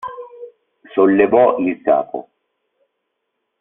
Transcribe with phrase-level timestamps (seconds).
[0.95, 2.27] Sollevò il capo.